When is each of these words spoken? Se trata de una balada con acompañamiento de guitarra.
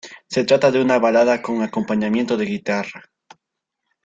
Se 0.27 0.43
trata 0.45 0.71
de 0.71 0.81
una 0.81 0.97
balada 0.97 1.43
con 1.43 1.61
acompañamiento 1.61 2.35
de 2.35 2.45
guitarra. 2.47 3.03